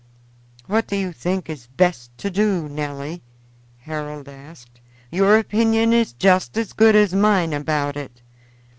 "What 0.65 0.87
do 0.87 0.95
you 0.95 1.11
think 1.13 1.47
is 1.47 1.67
best 1.67 2.09
to 2.17 2.31
do, 2.31 2.67
Nelly?" 2.67 3.21
Harold 3.77 4.27
asked. 4.27 4.81
"Your 5.11 5.37
opinion 5.37 5.93
is 5.93 6.13
just 6.13 6.57
as 6.57 6.73
good 6.73 6.95
as 6.95 7.13
mine 7.13 7.53
about 7.53 7.95
it. 7.95 8.23